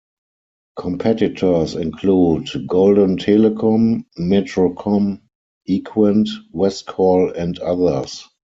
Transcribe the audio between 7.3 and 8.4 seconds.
and others.